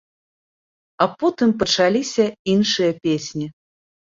А 1.03 1.09
потым 1.19 1.49
пачаліся 1.65 2.25
іншыя 2.55 2.91
песні. 3.05 3.47